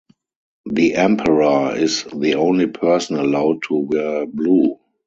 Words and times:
The 0.65 0.95
Emperor 0.95 1.75
is 1.77 2.05
the 2.05 2.33
only 2.33 2.65
person 2.65 3.17
allowed 3.17 3.61
to 3.69 3.75
wear 3.75 4.25
blue. 4.25 4.79